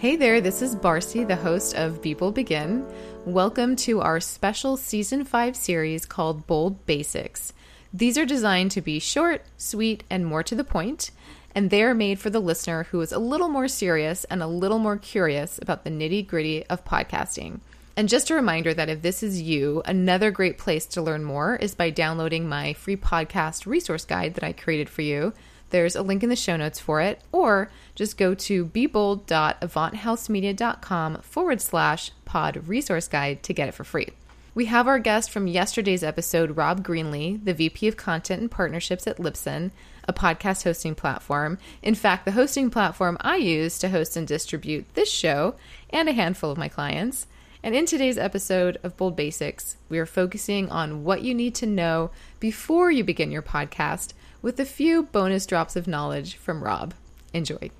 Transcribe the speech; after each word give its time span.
Hey 0.00 0.16
there, 0.16 0.40
this 0.40 0.62
is 0.62 0.74
Barcy, 0.74 1.24
the 1.24 1.36
host 1.36 1.74
of 1.74 2.00
Bold 2.00 2.34
Begin. 2.34 2.86
Welcome 3.26 3.76
to 3.84 4.00
our 4.00 4.18
special 4.18 4.78
season 4.78 5.24
5 5.24 5.54
series 5.54 6.06
called 6.06 6.46
Bold 6.46 6.86
Basics. 6.86 7.52
These 7.92 8.16
are 8.16 8.24
designed 8.24 8.70
to 8.70 8.80
be 8.80 8.98
short, 8.98 9.44
sweet, 9.58 10.04
and 10.08 10.24
more 10.24 10.42
to 10.42 10.54
the 10.54 10.64
point, 10.64 11.10
and 11.54 11.68
they 11.68 11.82
are 11.82 11.92
made 11.92 12.18
for 12.18 12.30
the 12.30 12.40
listener 12.40 12.84
who 12.84 13.00
is 13.02 13.12
a 13.12 13.18
little 13.18 13.50
more 13.50 13.68
serious 13.68 14.24
and 14.24 14.42
a 14.42 14.46
little 14.46 14.78
more 14.78 14.96
curious 14.96 15.58
about 15.60 15.84
the 15.84 15.90
nitty 15.90 16.26
gritty 16.26 16.64
of 16.68 16.82
podcasting. 16.86 17.60
And 17.94 18.08
just 18.08 18.30
a 18.30 18.34
reminder 18.34 18.72
that 18.72 18.88
if 18.88 19.02
this 19.02 19.22
is 19.22 19.42
you, 19.42 19.82
another 19.84 20.30
great 20.30 20.56
place 20.56 20.86
to 20.86 21.02
learn 21.02 21.24
more 21.24 21.56
is 21.56 21.74
by 21.74 21.90
downloading 21.90 22.48
my 22.48 22.72
free 22.72 22.96
podcast 22.96 23.66
resource 23.66 24.06
guide 24.06 24.32
that 24.36 24.44
I 24.44 24.54
created 24.54 24.88
for 24.88 25.02
you. 25.02 25.34
There's 25.70 25.96
a 25.96 26.02
link 26.02 26.22
in 26.22 26.28
the 26.28 26.36
show 26.36 26.56
notes 26.56 26.78
for 26.78 27.00
it, 27.00 27.22
or 27.32 27.70
just 27.94 28.18
go 28.18 28.34
to 28.34 28.66
bebold.avanthousemedia.com 28.66 31.16
forward 31.22 31.60
slash 31.60 32.10
pod 32.24 32.68
resource 32.68 33.08
guide 33.08 33.42
to 33.44 33.54
get 33.54 33.68
it 33.68 33.74
for 33.74 33.84
free. 33.84 34.08
We 34.52 34.66
have 34.66 34.88
our 34.88 34.98
guest 34.98 35.30
from 35.30 35.46
yesterday's 35.46 36.02
episode, 36.02 36.56
Rob 36.56 36.84
Greenlee, 36.84 37.44
the 37.44 37.54
VP 37.54 37.86
of 37.86 37.96
Content 37.96 38.40
and 38.40 38.50
Partnerships 38.50 39.06
at 39.06 39.18
Libsyn, 39.18 39.70
a 40.08 40.12
podcast 40.12 40.64
hosting 40.64 40.96
platform. 40.96 41.56
In 41.82 41.94
fact, 41.94 42.24
the 42.24 42.32
hosting 42.32 42.68
platform 42.68 43.16
I 43.20 43.36
use 43.36 43.78
to 43.78 43.90
host 43.90 44.16
and 44.16 44.26
distribute 44.26 44.86
this 44.94 45.10
show 45.10 45.54
and 45.90 46.08
a 46.08 46.12
handful 46.12 46.50
of 46.50 46.58
my 46.58 46.68
clients. 46.68 47.28
And 47.62 47.76
in 47.76 47.86
today's 47.86 48.18
episode 48.18 48.78
of 48.82 48.96
Bold 48.96 49.14
Basics, 49.14 49.76
we 49.88 49.98
are 49.98 50.06
focusing 50.06 50.68
on 50.70 51.04
what 51.04 51.22
you 51.22 51.34
need 51.34 51.54
to 51.56 51.66
know 51.66 52.10
before 52.40 52.90
you 52.90 53.04
begin 53.04 53.30
your 53.30 53.42
podcast 53.42 54.14
with 54.42 54.58
a 54.60 54.64
few 54.64 55.04
bonus 55.04 55.46
drops 55.46 55.76
of 55.76 55.86
knowledge 55.86 56.36
from 56.36 56.62
Rob. 56.62 56.94
Enjoy. 57.32 57.70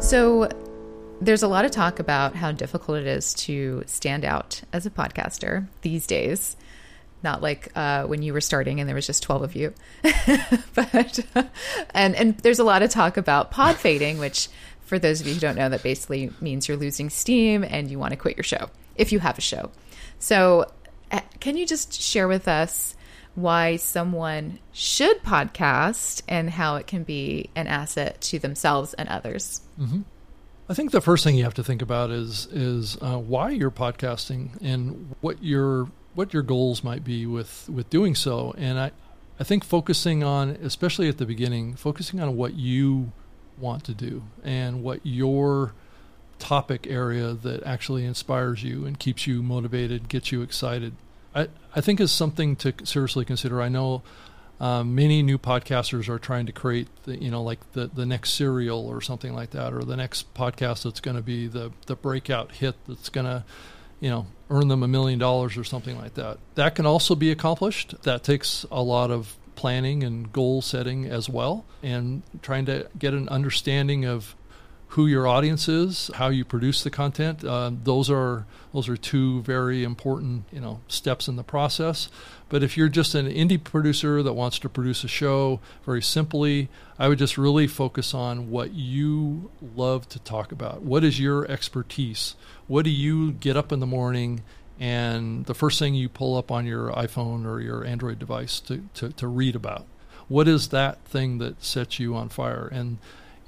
So, 0.00 0.48
there's 1.20 1.42
a 1.42 1.48
lot 1.48 1.64
of 1.64 1.70
talk 1.70 2.00
about 2.00 2.34
how 2.34 2.50
difficult 2.50 2.98
it 2.98 3.06
is 3.06 3.34
to 3.34 3.84
stand 3.86 4.24
out 4.24 4.62
as 4.72 4.86
a 4.86 4.90
podcaster 4.90 5.66
these 5.82 6.06
days. 6.06 6.56
Not 7.22 7.40
like 7.40 7.68
uh, 7.76 8.04
when 8.06 8.22
you 8.22 8.32
were 8.32 8.40
starting 8.40 8.80
and 8.80 8.88
there 8.88 8.96
was 8.96 9.06
just 9.06 9.22
12 9.22 9.42
of 9.42 9.54
you. 9.54 9.72
but, 10.74 11.20
and, 11.94 12.16
and 12.16 12.38
there's 12.38 12.58
a 12.58 12.64
lot 12.64 12.82
of 12.82 12.90
talk 12.90 13.16
about 13.16 13.52
pod 13.52 13.76
fading, 13.76 14.18
which, 14.18 14.48
for 14.80 14.98
those 14.98 15.20
of 15.20 15.28
you 15.28 15.34
who 15.34 15.40
don't 15.40 15.54
know, 15.54 15.68
that 15.68 15.84
basically 15.84 16.32
means 16.40 16.66
you're 16.66 16.76
losing 16.76 17.08
steam 17.08 17.62
and 17.62 17.88
you 17.88 17.98
want 18.00 18.10
to 18.10 18.16
quit 18.16 18.36
your 18.36 18.44
show 18.44 18.70
if 18.96 19.12
you 19.12 19.20
have 19.20 19.38
a 19.38 19.42
show. 19.42 19.70
So, 20.18 20.66
can 21.40 21.56
you 21.56 21.66
just 21.66 22.00
share 22.00 22.28
with 22.28 22.48
us 22.48 22.94
why 23.34 23.76
someone 23.76 24.58
should 24.72 25.22
podcast 25.22 26.22
and 26.28 26.50
how 26.50 26.76
it 26.76 26.86
can 26.86 27.02
be 27.02 27.50
an 27.56 27.66
asset 27.66 28.20
to 28.20 28.38
themselves 28.38 28.94
and 28.94 29.08
others? 29.08 29.60
Mm-hmm. 29.78 30.02
I 30.68 30.74
think 30.74 30.90
the 30.90 31.00
first 31.00 31.24
thing 31.24 31.36
you 31.36 31.44
have 31.44 31.54
to 31.54 31.64
think 31.64 31.82
about 31.82 32.10
is 32.10 32.46
is 32.50 32.96
uh, 33.02 33.18
why 33.18 33.50
you're 33.50 33.70
podcasting 33.70 34.50
and 34.62 35.14
what 35.20 35.42
your 35.42 35.88
what 36.14 36.32
your 36.32 36.42
goals 36.42 36.84
might 36.84 37.04
be 37.04 37.26
with 37.26 37.68
with 37.68 37.90
doing 37.90 38.14
so. 38.14 38.54
And 38.56 38.78
I 38.78 38.92
I 39.40 39.44
think 39.44 39.64
focusing 39.64 40.22
on, 40.22 40.50
especially 40.62 41.08
at 41.08 41.18
the 41.18 41.26
beginning, 41.26 41.74
focusing 41.74 42.20
on 42.20 42.36
what 42.36 42.54
you 42.54 43.12
want 43.58 43.84
to 43.84 43.94
do 43.94 44.22
and 44.44 44.82
what 44.82 45.00
your 45.04 45.74
topic 46.42 46.86
area 46.88 47.32
that 47.32 47.62
actually 47.62 48.04
inspires 48.04 48.64
you 48.64 48.84
and 48.84 48.98
keeps 48.98 49.26
you 49.26 49.42
motivated, 49.42 50.08
gets 50.08 50.32
you 50.32 50.42
excited. 50.42 50.94
I, 51.34 51.48
I 51.74 51.80
think 51.80 52.00
is 52.00 52.10
something 52.10 52.56
to 52.56 52.74
seriously 52.84 53.24
consider. 53.24 53.62
I 53.62 53.68
know 53.68 54.02
um, 54.60 54.94
many 54.94 55.22
new 55.22 55.38
podcasters 55.38 56.08
are 56.08 56.18
trying 56.18 56.46
to 56.46 56.52
create, 56.52 56.88
the, 57.04 57.16
you 57.16 57.30
know, 57.30 57.42
like 57.42 57.60
the, 57.72 57.86
the 57.86 58.04
next 58.04 58.34
serial 58.34 58.86
or 58.86 59.00
something 59.00 59.32
like 59.32 59.50
that, 59.50 59.72
or 59.72 59.82
the 59.84 59.96
next 59.96 60.34
podcast 60.34 60.82
that's 60.82 61.00
going 61.00 61.16
to 61.16 61.22
be 61.22 61.46
the, 61.46 61.70
the 61.86 61.94
breakout 61.96 62.52
hit 62.52 62.74
that's 62.86 63.08
going 63.08 63.26
to, 63.26 63.44
you 64.00 64.10
know, 64.10 64.26
earn 64.50 64.68
them 64.68 64.82
a 64.82 64.88
million 64.88 65.18
dollars 65.18 65.56
or 65.56 65.64
something 65.64 65.96
like 65.96 66.14
that. 66.14 66.38
That 66.56 66.74
can 66.74 66.86
also 66.86 67.14
be 67.14 67.30
accomplished. 67.30 67.94
That 68.02 68.24
takes 68.24 68.66
a 68.70 68.82
lot 68.82 69.10
of 69.10 69.36
planning 69.54 70.02
and 70.02 70.32
goal 70.32 70.60
setting 70.60 71.06
as 71.06 71.28
well, 71.28 71.64
and 71.82 72.22
trying 72.42 72.66
to 72.66 72.88
get 72.98 73.14
an 73.14 73.28
understanding 73.28 74.04
of 74.04 74.34
who 74.92 75.06
your 75.06 75.26
audience 75.26 75.68
is, 75.68 76.10
how 76.16 76.28
you 76.28 76.44
produce 76.44 76.82
the 76.82 76.90
content. 76.90 77.42
Uh, 77.42 77.70
those 77.82 78.10
are 78.10 78.44
those 78.74 78.90
are 78.90 78.96
two 78.96 79.40
very 79.40 79.84
important 79.84 80.44
you 80.52 80.60
know 80.60 80.80
steps 80.86 81.28
in 81.28 81.36
the 81.36 81.42
process. 81.42 82.10
But 82.50 82.62
if 82.62 82.76
you're 82.76 82.90
just 82.90 83.14
an 83.14 83.26
indie 83.26 83.62
producer 83.62 84.22
that 84.22 84.34
wants 84.34 84.58
to 84.58 84.68
produce 84.68 85.02
a 85.02 85.08
show 85.08 85.60
very 85.86 86.02
simply, 86.02 86.68
I 86.98 87.08
would 87.08 87.18
just 87.18 87.38
really 87.38 87.66
focus 87.66 88.12
on 88.12 88.50
what 88.50 88.74
you 88.74 89.50
love 89.74 90.10
to 90.10 90.18
talk 90.18 90.52
about. 90.52 90.82
What 90.82 91.04
is 91.04 91.18
your 91.18 91.50
expertise? 91.50 92.34
What 92.66 92.84
do 92.84 92.90
you 92.90 93.32
get 93.32 93.56
up 93.56 93.72
in 93.72 93.80
the 93.80 93.86
morning? 93.86 94.42
And 94.78 95.46
the 95.46 95.54
first 95.54 95.78
thing 95.78 95.94
you 95.94 96.10
pull 96.10 96.36
up 96.36 96.50
on 96.50 96.66
your 96.66 96.90
iPhone 96.90 97.46
or 97.46 97.60
your 97.60 97.82
Android 97.82 98.18
device 98.18 98.60
to, 98.60 98.82
to, 98.94 99.10
to 99.12 99.26
read 99.26 99.56
about. 99.56 99.86
What 100.28 100.48
is 100.48 100.68
that 100.68 101.02
thing 101.06 101.38
that 101.38 101.64
sets 101.64 101.98
you 101.98 102.14
on 102.14 102.28
fire? 102.28 102.68
And 102.70 102.98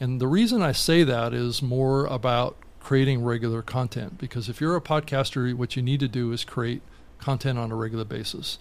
and 0.00 0.20
the 0.20 0.26
reason 0.26 0.62
I 0.62 0.72
say 0.72 1.04
that 1.04 1.32
is 1.32 1.62
more 1.62 2.06
about 2.06 2.56
creating 2.80 3.24
regular 3.24 3.62
content 3.62 4.18
because 4.18 4.48
if 4.48 4.60
you're 4.60 4.76
a 4.76 4.80
podcaster, 4.80 5.54
what 5.54 5.76
you 5.76 5.82
need 5.82 6.00
to 6.00 6.08
do 6.08 6.32
is 6.32 6.44
create 6.44 6.82
content 7.18 7.58
on 7.58 7.72
a 7.72 7.76
regular 7.76 8.04
basis. 8.04 8.58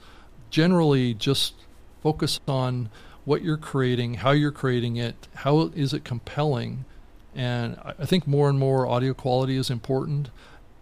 Generally, 0.50 1.16
just 1.16 1.56
focus 2.02 2.40
on 2.48 2.90
what 3.26 3.42
you're 3.42 3.58
creating, 3.58 4.16
how 4.16 4.32
you're 4.32 4.52
creating 4.52 4.96
it, 4.96 5.28
how 5.36 5.72
is 5.76 5.94
it 5.94 6.04
compelling. 6.04 6.86
And 7.36 7.78
I 7.84 8.06
think 8.06 8.28
more 8.28 8.50
and 8.50 8.60
more 8.60 8.88
audio 8.88 9.14
quality 9.14 9.58
is 9.58 9.70
important. 9.70 10.30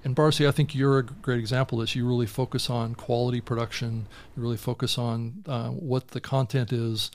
And 0.03 0.15
Barcy, 0.15 0.47
I 0.47 0.51
think 0.51 0.75
you're 0.75 0.99
a 0.99 1.03
great 1.03 1.39
example 1.39 1.79
of 1.79 1.83
this. 1.83 1.95
You 1.95 2.07
really 2.07 2.25
focus 2.25 2.69
on 2.69 2.95
quality 2.95 3.39
production. 3.39 4.07
You 4.35 4.43
really 4.43 4.57
focus 4.57 4.97
on 4.97 5.43
uh, 5.47 5.69
what 5.69 6.09
the 6.09 6.19
content 6.19 6.73
is, 6.73 7.11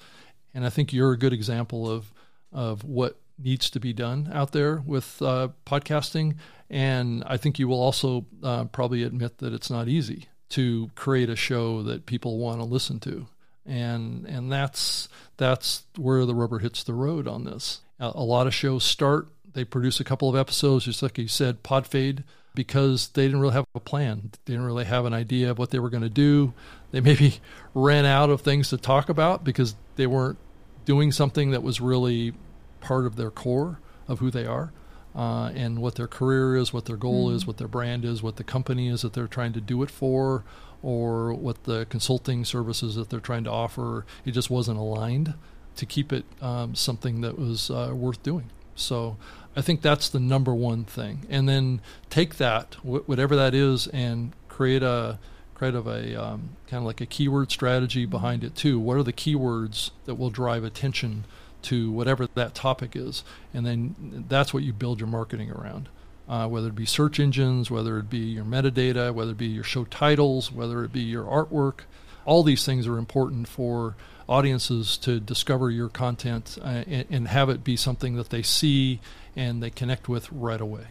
and 0.54 0.64
I 0.64 0.70
think 0.70 0.92
you're 0.92 1.12
a 1.12 1.18
good 1.18 1.32
example 1.32 1.90
of 1.90 2.12
of 2.52 2.84
what 2.84 3.18
needs 3.38 3.70
to 3.70 3.80
be 3.80 3.92
done 3.92 4.30
out 4.32 4.52
there 4.52 4.82
with 4.86 5.20
uh, 5.22 5.48
podcasting. 5.64 6.36
And 6.70 7.22
I 7.26 7.36
think 7.36 7.58
you 7.58 7.68
will 7.68 7.80
also 7.80 8.26
uh, 8.42 8.64
probably 8.64 9.02
admit 9.02 9.38
that 9.38 9.52
it's 9.52 9.70
not 9.70 9.88
easy 9.88 10.28
to 10.50 10.90
create 10.94 11.30
a 11.30 11.36
show 11.36 11.82
that 11.82 12.06
people 12.06 12.38
want 12.38 12.60
to 12.60 12.64
listen 12.64 13.00
to. 13.00 13.26
And 13.64 14.26
and 14.26 14.50
that's 14.50 15.08
that's 15.36 15.84
where 15.96 16.24
the 16.24 16.34
rubber 16.34 16.60
hits 16.60 16.84
the 16.84 16.94
road 16.94 17.26
on 17.26 17.44
this. 17.44 17.80
A, 17.98 18.12
a 18.14 18.22
lot 18.22 18.46
of 18.46 18.54
shows 18.54 18.84
start, 18.84 19.28
they 19.54 19.64
produce 19.64 19.98
a 19.98 20.04
couple 20.04 20.28
of 20.28 20.36
episodes, 20.36 20.84
just 20.84 21.02
like 21.02 21.18
you 21.18 21.26
said, 21.26 21.64
pod 21.64 21.86
fade, 21.86 22.22
because 22.54 23.08
they 23.08 23.24
didn't 23.26 23.40
really 23.40 23.54
have 23.54 23.66
a 23.74 23.80
plan. 23.80 24.30
They 24.44 24.52
didn't 24.52 24.66
really 24.66 24.84
have 24.84 25.04
an 25.04 25.14
idea 25.14 25.50
of 25.50 25.58
what 25.58 25.70
they 25.70 25.80
were 25.80 25.90
going 25.90 26.04
to 26.04 26.08
do. 26.08 26.54
They 26.92 27.00
maybe 27.00 27.40
ran 27.74 28.04
out 28.04 28.30
of 28.30 28.42
things 28.42 28.70
to 28.70 28.76
talk 28.76 29.08
about 29.08 29.42
because 29.42 29.74
they 29.96 30.06
weren't 30.06 30.38
doing 30.84 31.10
something 31.10 31.50
that 31.50 31.62
was 31.62 31.80
really 31.80 32.34
part 32.80 33.06
of 33.06 33.16
their 33.16 33.30
core 33.30 33.80
of 34.08 34.18
who 34.20 34.30
they 34.30 34.46
are. 34.46 34.72
Uh, 35.14 35.50
and 35.54 35.78
what 35.78 35.94
their 35.94 36.06
career 36.06 36.56
is, 36.56 36.74
what 36.74 36.84
their 36.84 36.96
goal 36.96 37.30
mm. 37.30 37.34
is, 37.34 37.46
what 37.46 37.56
their 37.56 37.66
brand 37.66 38.04
is, 38.04 38.22
what 38.22 38.36
the 38.36 38.44
company 38.44 38.88
is 38.88 39.00
that 39.00 39.14
they're 39.14 39.26
trying 39.26 39.54
to 39.54 39.62
do 39.62 39.82
it 39.82 39.90
for, 39.90 40.44
or 40.82 41.32
what 41.32 41.64
the 41.64 41.86
consulting 41.86 42.44
services 42.44 42.96
that 42.96 43.08
they're 43.08 43.18
trying 43.18 43.42
to 43.44 43.50
offer. 43.50 44.04
It 44.26 44.32
just 44.32 44.50
wasn't 44.50 44.78
aligned 44.78 45.32
to 45.76 45.86
keep 45.86 46.12
it 46.12 46.26
um, 46.42 46.74
something 46.74 47.22
that 47.22 47.38
was 47.38 47.70
uh, 47.70 47.92
worth 47.94 48.22
doing. 48.22 48.50
So 48.74 49.16
I 49.56 49.62
think 49.62 49.80
that's 49.80 50.08
the 50.08 50.20
number 50.20 50.54
one 50.54 50.84
thing. 50.84 51.26
And 51.30 51.48
then 51.48 51.80
take 52.10 52.36
that, 52.36 52.74
wh- 52.82 53.08
whatever 53.08 53.34
that 53.36 53.54
is, 53.54 53.86
and 53.88 54.32
create 54.48 54.82
a 54.82 55.18
create 55.54 55.74
of 55.74 55.86
a 55.86 56.22
um, 56.22 56.50
kind 56.66 56.82
of 56.82 56.84
like 56.84 57.00
a 57.00 57.06
keyword 57.06 57.50
strategy 57.50 58.04
behind 58.04 58.44
it 58.44 58.54
too. 58.54 58.78
What 58.78 58.98
are 58.98 59.02
the 59.02 59.12
keywords 59.12 59.90
that 60.04 60.16
will 60.16 60.28
drive 60.28 60.64
attention? 60.64 61.24
To 61.62 61.90
whatever 61.90 62.26
that 62.34 62.54
topic 62.54 62.94
is, 62.94 63.24
and 63.52 63.66
then 63.66 64.24
that's 64.28 64.52
what 64.54 64.62
you 64.62 64.72
build 64.72 65.00
your 65.00 65.08
marketing 65.08 65.50
around. 65.50 65.88
Uh, 66.28 66.48
whether 66.48 66.68
it 66.68 66.74
be 66.74 66.86
search 66.86 67.20
engines, 67.20 67.70
whether 67.70 67.98
it 67.98 68.10
be 68.10 68.18
your 68.18 68.44
metadata, 68.44 69.14
whether 69.14 69.30
it 69.30 69.38
be 69.38 69.46
your 69.46 69.62
show 69.62 69.84
titles, 69.84 70.50
whether 70.50 70.82
it 70.82 70.92
be 70.92 71.00
your 71.00 71.24
artwork, 71.24 71.82
all 72.24 72.42
these 72.42 72.66
things 72.66 72.86
are 72.88 72.98
important 72.98 73.46
for 73.46 73.94
audiences 74.28 74.98
to 74.98 75.20
discover 75.20 75.70
your 75.70 75.88
content 75.88 76.58
uh, 76.60 76.82
and, 76.86 77.06
and, 77.10 77.28
have 77.28 77.48
it 77.48 77.62
be 77.62 77.76
something 77.76 78.16
that 78.16 78.30
they 78.30 78.42
see 78.42 79.00
and 79.36 79.62
they 79.62 79.70
connect 79.70 80.08
with 80.08 80.30
right 80.32 80.60
away. 80.60 80.86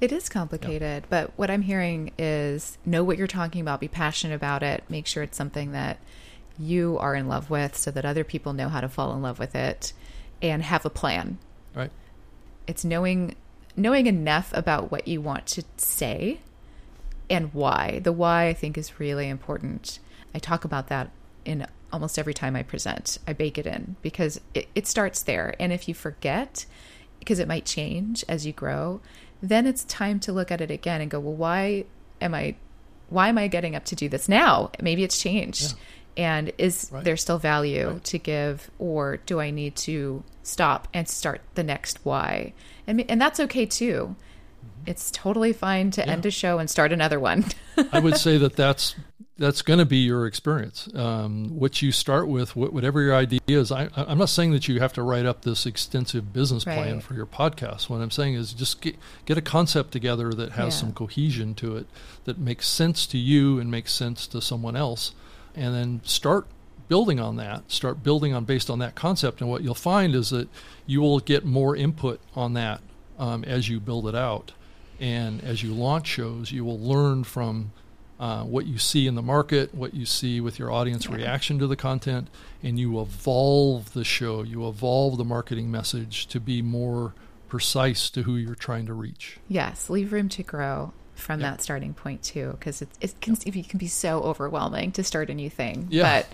It 0.00 0.12
is 0.12 0.30
complicated, 0.30 1.04
but 1.10 1.30
what 1.36 1.50
I'm 1.50 1.60
hearing 1.60 2.12
is 2.18 2.78
know 2.86 3.04
what 3.04 3.18
you're 3.18 3.26
talking 3.26 3.60
about, 3.60 3.80
be 3.80 3.88
passionate 3.88 4.34
about 4.34 4.62
it, 4.62 4.82
make 4.88 5.06
sure 5.06 5.22
it's 5.22 5.36
something 5.36 5.72
that 5.72 5.98
you 6.60 6.98
are 6.98 7.14
in 7.14 7.28
love 7.28 7.50
with 7.50 7.76
so 7.76 7.90
that 7.90 8.04
other 8.04 8.24
people 8.24 8.52
know 8.52 8.68
how 8.68 8.80
to 8.80 8.88
fall 8.88 9.12
in 9.14 9.22
love 9.22 9.38
with 9.38 9.54
it 9.54 9.92
and 10.42 10.62
have 10.62 10.84
a 10.84 10.90
plan. 10.90 11.38
Right. 11.74 11.90
It's 12.66 12.84
knowing 12.84 13.34
knowing 13.76 14.06
enough 14.06 14.52
about 14.52 14.90
what 14.90 15.08
you 15.08 15.20
want 15.20 15.46
to 15.46 15.62
say 15.76 16.40
and 17.30 17.54
why. 17.54 18.00
The 18.02 18.12
why 18.12 18.48
I 18.48 18.52
think 18.52 18.76
is 18.76 19.00
really 19.00 19.28
important. 19.28 19.98
I 20.34 20.38
talk 20.38 20.64
about 20.64 20.88
that 20.88 21.10
in 21.44 21.66
almost 21.92 22.18
every 22.18 22.34
time 22.34 22.56
I 22.56 22.62
present. 22.62 23.18
I 23.26 23.32
bake 23.32 23.58
it 23.58 23.66
in 23.66 23.96
because 24.02 24.40
it, 24.54 24.68
it 24.74 24.86
starts 24.86 25.22
there. 25.22 25.54
And 25.58 25.72
if 25.72 25.88
you 25.88 25.94
forget, 25.94 26.66
because 27.18 27.38
it 27.38 27.48
might 27.48 27.64
change 27.64 28.24
as 28.28 28.46
you 28.46 28.52
grow, 28.52 29.00
then 29.42 29.66
it's 29.66 29.84
time 29.84 30.20
to 30.20 30.32
look 30.32 30.50
at 30.50 30.60
it 30.60 30.70
again 30.70 31.00
and 31.00 31.10
go, 31.10 31.20
well, 31.20 31.34
why 31.34 31.84
am 32.20 32.34
I, 32.34 32.56
why 33.08 33.28
am 33.28 33.38
I 33.38 33.48
getting 33.48 33.74
up 33.74 33.84
to 33.86 33.96
do 33.96 34.08
this 34.08 34.28
now? 34.28 34.70
Maybe 34.80 35.02
it's 35.04 35.20
changed. 35.20 35.72
Yeah. 35.72 35.78
And 36.16 36.52
is 36.58 36.88
Right. 36.92 37.04
there 37.04 37.16
still 37.16 37.38
value 37.38 37.88
Right. 37.90 38.04
to 38.04 38.18
give, 38.18 38.70
or 38.78 39.18
do 39.26 39.40
I 39.40 39.50
need 39.50 39.76
to 39.76 40.22
stop 40.42 40.88
and 40.92 41.08
start 41.08 41.40
the 41.54 41.62
next 41.62 41.98
why? 42.02 42.52
And 42.86 43.08
and 43.10 43.20
that's 43.20 43.40
okay 43.40 43.66
too. 43.66 44.16
It's 44.86 45.10
totally 45.10 45.52
fine 45.52 45.90
to 45.92 46.00
Mm-hmm. 46.00 46.08
Yeah. 46.08 46.12
end 46.14 46.26
a 46.26 46.30
show 46.30 46.58
and 46.58 46.68
start 46.70 46.92
another 46.92 47.20
one. 47.20 47.44
I 47.92 48.00
would 48.00 48.16
say 48.26 48.38
that 48.38 48.56
that's 48.56 48.94
that's 49.38 49.62
going 49.62 49.78
to 49.78 49.86
be 49.86 49.96
your 49.98 50.26
experience. 50.26 50.86
Um, 50.94 51.58
what 51.58 51.80
you 51.80 51.92
start 51.92 52.28
with, 52.28 52.50
wh- 52.50 52.70
whatever 52.74 53.00
your 53.00 53.14
idea 53.14 53.40
is. 53.46 53.72
I, 53.72 53.88
I'm 53.96 54.18
not 54.18 54.28
saying 54.28 54.50
that 54.52 54.68
you 54.68 54.80
have 54.80 54.92
to 54.94 55.02
write 55.02 55.24
up 55.24 55.42
this 55.42 55.64
extensive 55.64 56.30
business 56.34 56.62
plan 56.64 57.00
for 57.00 57.14
your 57.14 57.24
podcast. 57.24 57.88
What 57.88 58.02
I'm 58.02 58.10
saying 58.10 58.34
is 58.34 58.52
just 58.52 58.82
get 58.82 58.96
get 59.24 59.38
a 59.38 59.42
concept 59.42 59.92
together 59.92 60.30
that 60.32 60.52
has 60.52 60.74
Yeah. 60.74 60.80
some 60.80 60.92
cohesion 60.92 61.54
to 61.54 61.76
it, 61.78 61.86
that 62.24 62.36
makes 62.38 62.68
sense 62.68 63.06
to 63.06 63.16
you 63.18 63.58
and 63.58 63.70
makes 63.70 63.94
sense 63.94 64.26
to 64.26 64.42
someone 64.42 64.76
else, 64.76 65.12
and 65.54 65.74
then 65.74 66.00
start 66.04 66.46
building 66.88 67.20
on 67.20 67.36
that. 67.36 67.70
Start 67.70 68.02
building 68.02 68.34
on 68.34 68.44
based 68.44 68.68
on 68.70 68.78
that 68.80 68.94
concept, 68.94 69.40
and 69.40 69.48
what 69.50 69.62
you'll 69.62 69.74
find 69.74 70.14
is 70.14 70.30
that 70.30 70.48
you 70.86 71.00
will 71.00 71.20
get 71.20 71.44
more 71.44 71.76
input 71.76 72.20
on 72.34 72.54
that 72.54 72.80
um, 73.18 73.44
as 73.44 73.68
you 73.68 73.78
build 73.80 74.06
it 74.08 74.14
out. 74.14 74.52
And 74.98 75.42
as 75.42 75.62
you 75.62 75.72
launch 75.72 76.06
shows, 76.08 76.52
you 76.52 76.64
will 76.64 76.78
learn 76.78 77.24
from 77.24 77.72
uh, 78.18 78.42
what 78.42 78.66
you 78.66 78.76
see 78.76 79.06
in 79.06 79.14
the 79.14 79.22
market, 79.22 79.74
what 79.74 79.94
you 79.94 80.04
see 80.04 80.42
with 80.42 80.58
your 80.58 80.70
audience 80.70 81.06
Yeah. 81.06 81.14
reaction 81.14 81.58
to 81.60 81.66
the 81.66 81.76
content, 81.76 82.28
and 82.62 82.78
you 82.78 83.00
evolve 83.00 83.94
the 83.94 84.04
show. 84.04 84.42
You 84.42 84.68
evolve 84.68 85.16
the 85.16 85.24
marketing 85.24 85.70
message 85.70 86.26
to 86.26 86.38
be 86.40 86.60
more 86.60 87.14
precise 87.48 88.10
to 88.10 88.22
who 88.24 88.36
you're 88.36 88.54
trying 88.54 88.84
to 88.86 88.92
reach. 88.94 89.38
Yes, 89.48 89.88
leave 89.88 90.12
room 90.12 90.28
to 90.30 90.42
grow 90.42 90.92
from 91.20 91.40
Yeah. 91.40 91.50
that 91.50 91.62
starting 91.62 91.94
point 91.94 92.22
too, 92.22 92.50
because 92.58 92.82
it, 92.82 92.88
it 93.00 93.20
can 93.20 93.36
it 93.44 93.68
can 93.68 93.78
be 93.78 93.86
so 93.88 94.20
overwhelming 94.22 94.92
to 94.92 95.04
start 95.04 95.30
a 95.30 95.34
new 95.34 95.50
thing. 95.50 95.86
Yeah. 95.90 96.22
But 96.22 96.26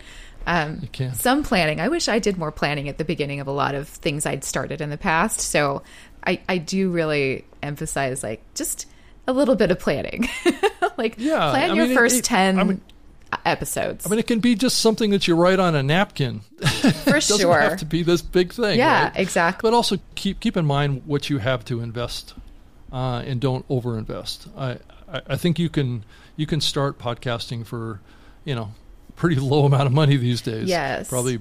um, 0.49 0.89
It 0.93 1.17
some 1.17 1.43
planning. 1.43 1.81
I 1.81 1.89
wish 1.89 2.09
I 2.09 2.19
did 2.21 2.39
more 2.39 2.53
planning 2.53 2.89
at 2.89 2.99
the 2.99 3.05
beginning 3.05 3.41
of 3.41 3.49
a 3.49 3.53
lot 3.53 3.75
of 3.75 3.89
things 3.89 4.27
I'd 4.27 4.45
started 4.45 4.81
in 4.81 4.91
the 4.91 4.99
past. 4.99 5.41
So 5.41 5.83
I 6.27 6.41
I 6.49 6.59
do 6.59 6.91
really 6.91 7.45
emphasize 7.63 8.23
like 8.23 8.43
just 8.55 8.87
a 9.27 9.33
little 9.33 9.57
bit 9.57 9.71
of 9.73 9.79
planning. 9.81 10.29
like 10.97 11.17
Yeah, 11.19 11.51
plan 11.51 11.71
I 11.71 11.75
your 11.75 11.85
mean, 11.87 11.91
it- 11.93 11.95
first 11.97 12.17
it- 12.21 12.25
ten 12.25 12.59
I 12.59 12.65
mean- 12.65 12.81
episodes 13.45 14.07
I 14.07 14.11
mean, 14.11 14.19
it 14.21 14.27
can 14.29 14.39
be 14.39 14.55
just 14.55 14.79
something 14.79 15.11
that 15.11 15.27
you 15.27 15.35
write 15.35 15.59
on 15.59 15.75
a 15.75 15.83
napkin. 15.83 16.41
for 16.41 16.57
it 16.89 17.03
doesn't 17.13 17.41
sure. 17.41 17.59
have 17.61 17.79
to 17.79 17.85
be 17.85 18.03
this 18.05 18.23
big 18.23 18.53
thing. 18.53 18.79
yeah, 18.79 19.05
right? 19.09 19.13
exactly. 19.17 19.69
But 19.69 19.75
also 19.75 19.99
keep 20.15 20.39
keep 20.41 20.57
in 20.57 20.65
mind 20.65 21.03
what 21.07 21.29
you 21.29 21.39
have 21.39 21.65
to 21.67 21.81
invest, 21.81 22.35
uh, 22.93 23.23
and 23.27 23.41
don't 23.41 23.67
overinvest. 23.69 24.49
I, 24.57 24.79
I 25.13 25.23
I 25.29 25.37
think 25.37 25.59
you 25.59 25.69
can 25.69 26.05
you 26.37 26.47
can 26.47 26.61
start 26.61 26.99
podcasting 26.99 27.67
for, 27.67 28.01
you 28.45 28.55
know, 28.55 28.73
pretty 29.15 29.37
low 29.37 29.65
amount 29.65 29.87
of 29.87 29.93
money 29.93 30.17
these 30.17 30.41
days. 30.41 30.69
Yes. 30.69 31.09
probably. 31.09 31.41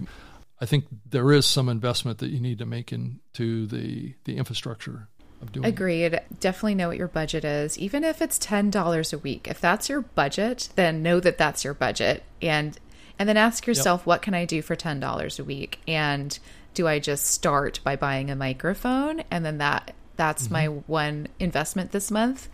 I 0.62 0.66
think 0.66 0.86
there 1.10 1.34
is 1.34 1.46
some 1.46 1.68
investment 1.68 2.20
that 2.20 2.30
you 2.30 2.40
need 2.40 2.60
to 2.60 2.66
make 2.66 2.94
into 2.94 3.68
the 3.68 4.14
the 4.24 4.38
infrastructure 4.38 5.08
of 5.42 5.52
doing. 5.52 5.66
it. 5.66 5.70
Agreed. 5.70 6.22
Definitely 6.40 6.76
know 6.76 6.88
what 6.88 6.98
your 6.98 7.10
budget 7.10 7.44
is. 7.44 7.78
Even 7.78 8.06
if 8.06 8.22
it's 8.22 8.40
ten 8.40 8.70
dollars 8.70 9.12
a 9.12 9.18
week, 9.18 9.48
if 9.50 9.60
that's 9.60 9.90
your 9.90 10.02
budget, 10.02 10.70
then 10.76 11.04
know 11.04 11.20
that 11.20 11.38
that's 11.38 11.66
your 11.66 11.74
budget, 11.74 12.24
and 12.42 12.78
and 13.20 13.28
then 13.28 13.38
ask 13.38 13.68
yourself, 13.68 14.06
what 14.06 14.22
can 14.22 14.34
I 14.34 14.46
do 14.46 14.62
for 14.62 14.76
ten 14.76 15.00
dollars 15.00 15.40
a 15.40 15.44
week? 15.44 15.80
And 15.88 16.38
do 16.74 16.88
I 16.88 17.00
just 17.00 17.26
start 17.26 17.80
by 17.84 17.96
buying 17.98 18.32
a 18.32 18.36
microphone, 18.36 19.24
and 19.30 19.46
then 19.46 19.58
that 19.58 19.94
that's 20.16 20.50
my 20.50 20.68
mm-hmm. 20.68 20.92
one 20.92 21.28
investment 21.40 21.92
this 21.92 22.12
month, 22.12 22.50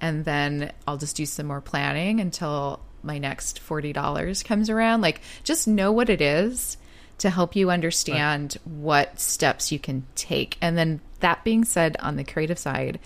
and 0.00 0.24
then 0.24 0.72
I'll 0.86 0.98
just 0.98 1.16
do 1.16 1.26
some 1.26 1.46
more 1.46 1.60
planning 1.60 2.20
until 2.20 2.80
my 3.02 3.18
next 3.18 3.58
forty 3.58 3.92
dollars 3.92 4.42
comes 4.42 4.70
around. 4.70 5.00
Like, 5.00 5.20
just 5.44 5.66
know 5.68 5.92
what 5.92 6.08
it 6.08 6.20
is 6.20 6.76
to 7.18 7.30
help 7.30 7.54
you 7.54 7.70
understand 7.70 8.56
what 8.64 9.20
steps 9.20 9.70
you 9.70 9.78
can 9.78 10.04
take. 10.14 10.58
And 10.60 10.76
then 10.76 11.00
that 11.20 11.44
being 11.44 11.64
said, 11.64 11.96
on 12.00 12.16
the 12.16 12.24
creative 12.24 12.58
side, 12.58 12.98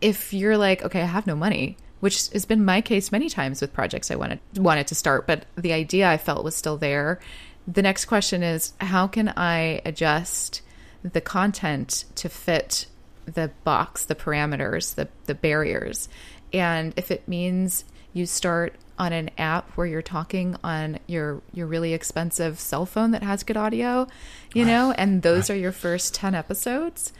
if 0.00 0.32
you're 0.32 0.58
like, 0.58 0.82
okay, 0.82 1.02
I 1.02 1.06
have 1.06 1.26
no 1.26 1.36
money, 1.36 1.76
which 2.00 2.28
has 2.30 2.44
been 2.44 2.64
my 2.64 2.80
case 2.80 3.12
many 3.12 3.28
times 3.28 3.60
with 3.60 3.72
projects 3.72 4.10
I 4.10 4.16
wanted 4.16 4.40
wanted 4.56 4.88
to 4.88 4.94
start, 4.94 5.26
but 5.26 5.46
the 5.56 5.72
idea 5.72 6.08
I 6.08 6.16
felt 6.16 6.44
was 6.44 6.56
still 6.56 6.76
there. 6.76 7.20
The 7.68 7.82
next 7.82 8.06
question 8.06 8.42
is 8.42 8.72
how 8.80 9.06
can 9.06 9.32
I 9.36 9.82
adjust 9.84 10.62
the 11.12 11.20
content 11.20 12.04
to 12.16 12.28
fit 12.28 12.86
the 13.26 13.50
box, 13.64 14.04
the 14.04 14.14
parameters, 14.14 14.94
the 14.94 15.08
the 15.26 15.34
barriers? 15.34 16.08
And 16.52 16.92
if 16.96 17.10
it 17.10 17.26
means 17.28 17.84
you 18.12 18.26
start 18.26 18.74
on 18.98 19.12
an 19.12 19.30
app 19.36 19.70
where 19.72 19.86
you're 19.86 20.00
talking 20.00 20.56
on 20.64 20.98
your 21.06 21.42
your 21.52 21.66
really 21.66 21.92
expensive 21.92 22.58
cell 22.58 22.86
phone 22.86 23.10
that 23.10 23.22
has 23.22 23.42
good 23.42 23.56
audio, 23.56 24.06
you 24.54 24.64
know, 24.64 24.92
and 24.92 25.22
those 25.22 25.50
are 25.50 25.56
your 25.56 25.72
first 25.72 26.14
10 26.14 26.34
episodes, 26.34 27.12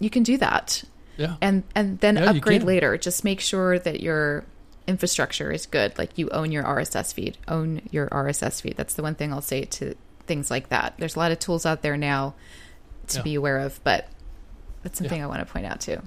you 0.00 0.10
can 0.10 0.24
do 0.24 0.36
that 0.38 0.82
Yeah. 1.16 1.36
and 1.40 1.62
and 1.76 2.00
then 2.00 2.16
Yeah, 2.16 2.30
upgrade 2.30 2.64
later. 2.64 2.96
Just 2.96 3.22
make 3.24 3.40
sure 3.40 3.78
that 3.78 4.00
your 4.00 4.44
infrastructure 4.88 5.52
is 5.52 5.66
good. 5.66 5.96
Like 5.96 6.18
you 6.18 6.28
own 6.30 6.50
your 6.50 6.64
RSS 6.64 7.12
feed. 7.14 7.38
Own 7.46 7.82
your 7.92 8.08
RSS 8.08 8.60
feed. 8.60 8.76
That's 8.76 8.94
the 8.94 9.02
one 9.02 9.14
thing 9.14 9.32
I'll 9.32 9.40
say 9.42 9.62
to 9.64 9.94
things 10.26 10.50
like 10.50 10.70
that. 10.70 10.94
There's 10.98 11.14
a 11.14 11.20
lot 11.20 11.30
of 11.30 11.38
tools 11.38 11.64
out 11.64 11.82
there 11.82 11.96
now 11.96 12.34
to 13.08 13.18
Yeah. 13.18 13.22
be 13.22 13.34
aware 13.34 13.58
of, 13.58 13.80
but 13.84 14.08
that's 14.82 14.98
something 14.98 15.18
Yeah. 15.18 15.24
I 15.24 15.28
want 15.28 15.46
to 15.46 15.52
point 15.52 15.66
out 15.66 15.80
too. 15.80 16.00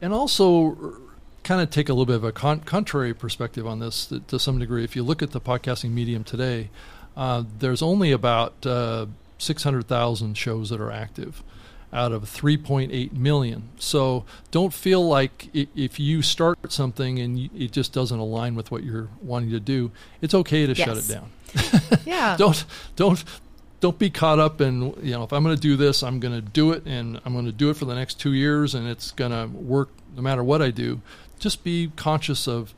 and 0.00 0.12
also 0.12 0.96
kind 1.44 1.60
of 1.60 1.70
take 1.70 1.88
a 1.88 1.92
little 1.92 2.06
bit 2.06 2.16
of 2.16 2.24
a 2.24 2.32
con- 2.32 2.60
contrary 2.60 3.12
perspective 3.14 3.66
on 3.66 3.78
this 3.80 4.06
to, 4.06 4.20
to 4.20 4.38
some 4.38 4.58
degree. 4.58 4.84
If 4.84 4.94
you 4.96 5.02
look 5.02 5.22
at 5.22 5.30
the 5.32 5.40
podcasting 5.40 5.90
medium 5.90 6.22
today, 6.24 6.70
uh, 7.16 7.44
there's 7.58 7.82
only 7.82 8.10
about 8.12 8.64
uh, 8.66 9.06
600,000 9.38 10.36
shows 10.36 10.70
that 10.70 10.80
are 10.80 10.90
active 10.90 11.42
out 11.92 12.10
of 12.10 12.24
3.8 12.24 13.12
million. 13.12 13.68
So 13.78 14.24
don't 14.50 14.72
feel 14.72 15.06
like 15.06 15.48
if 15.52 16.00
you 16.00 16.22
start 16.22 16.72
something 16.72 17.18
and 17.18 17.50
it 17.54 17.70
just 17.70 17.92
doesn't 17.92 18.18
align 18.18 18.54
with 18.54 18.70
what 18.70 18.82
you're 18.82 19.08
wanting 19.20 19.50
to 19.50 19.60
do, 19.60 19.90
it's 20.22 20.32
okay 20.34 20.66
to 20.66 20.74
shut 20.74 20.96
it 20.96 21.06
down. 21.08 21.30
Yeah. 22.06 22.36
don't 22.38 22.64
don't 22.96 23.22
don't 23.82 23.98
be 23.98 24.08
caught 24.08 24.38
up 24.38 24.60
in 24.62 24.94
you 25.02 25.10
know 25.10 25.24
if 25.24 25.32
i'm 25.32 25.42
going 25.42 25.54
to 25.54 25.60
do 25.60 25.76
this 25.76 26.02
i'm 26.02 26.18
going 26.20 26.34
to 26.34 26.40
do 26.40 26.72
it 26.72 26.86
and 26.86 27.20
i'm 27.24 27.34
going 27.34 27.44
to 27.44 27.52
do 27.52 27.68
it 27.68 27.76
for 27.76 27.84
the 27.84 27.94
next 27.94 28.18
two 28.18 28.32
years 28.32 28.74
and 28.74 28.88
it's 28.88 29.10
going 29.10 29.30
to 29.30 29.46
work 29.58 29.90
no 30.16 30.22
matter 30.22 30.42
what 30.42 30.62
i 30.62 30.70
do 30.70 31.00
just 31.38 31.62
be 31.64 31.90
conscious 31.96 32.46
of 32.48 32.72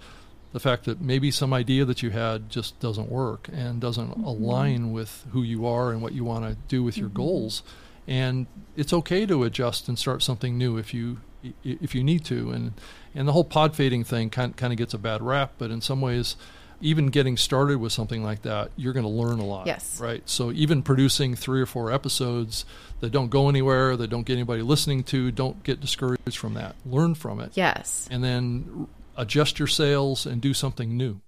the 0.55 0.61
fact 0.61 0.85
that 0.85 1.01
maybe 1.01 1.33
some 1.33 1.53
idea 1.53 1.85
that 1.85 2.01
you 2.01 2.11
had 2.11 2.49
just 2.49 2.79
doesn't 2.79 3.11
work 3.11 3.49
and 3.53 3.81
doesn't 3.81 4.13
mm-hmm. 4.13 4.25
align 4.25 4.93
with 4.93 5.27
who 5.33 5.43
you 5.43 5.67
are 5.67 5.91
and 5.91 6.01
what 6.01 6.13
you 6.13 6.23
want 6.23 6.45
to 6.45 6.57
do 6.69 6.81
with 6.83 6.97
your 6.97 7.09
mm-hmm. 7.09 7.17
goals. 7.17 7.63
And 8.07 8.47
it's 8.77 8.93
okay 8.93 9.27
to 9.27 9.43
adjust 9.43 9.89
and 9.89 9.99
start 9.99 10.23
something 10.23 10.57
new 10.57 10.77
if 10.77 10.95
you 10.95 11.19
if 11.65 11.93
you 11.93 12.05
need 12.05 12.25
to. 12.27 12.53
And 12.53 12.75
and 13.17 13.27
the 13.27 13.33
whole 13.33 13.43
pod 13.43 13.75
fading 13.75 14.05
thing 14.05 14.31
kind 14.31 14.57
kind 14.57 14.73
of 14.73 14.77
gets 14.77 14.95
a 14.95 14.99
bad 14.99 15.23
rap 15.23 15.55
but 15.59 15.71
in 15.71 15.81
some 15.81 16.01
ways 16.01 16.37
even 16.85 17.09
getting 17.09 17.37
started 17.37 17.79
with 17.79 17.93
something 17.93 18.23
like 18.23 18.43
that 18.43 18.71
you're 18.77 18.93
going 18.93 19.05
to 19.05 19.11
learn 19.11 19.39
a 19.41 19.45
lot 19.45 19.67
Yes. 19.67 19.99
right 20.01 20.23
so 20.29 20.53
even 20.53 20.83
producing 20.83 21.35
three 21.35 21.61
or 21.61 21.67
four 21.67 21.91
episodes 21.91 22.65
that 23.01 23.11
don't 23.11 23.31
go 23.31 23.49
anywhere 23.49 23.97
that 23.97 24.09
don't 24.09 24.25
get 24.25 24.35
anybody 24.35 24.63
listening 24.63 25.03
to 25.05 25.31
don't 25.31 25.63
get 25.65 25.81
discouraged 25.81 26.37
from 26.37 26.55
that 26.55 26.77
learn 26.85 27.15
from 27.15 27.41
it 27.41 27.51
yes. 27.55 28.07
and 28.11 28.23
then 28.23 28.87
adjust 29.17 29.59
your 29.59 29.69
sails 29.69 30.27
and 30.27 30.41
do 30.41 30.53
something 30.55 30.97
new 30.97 31.21